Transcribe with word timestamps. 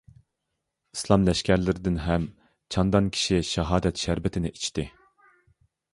ئىسلام 0.95 1.27
لەشكەرلىرىدىن 1.27 1.99
ھەم 2.05 2.25
چەندان 2.77 3.11
كىشى 3.19 3.43
شاھادەت 3.53 4.05
شەربىتىنى 4.07 4.53
ئىچتى. 4.57 4.91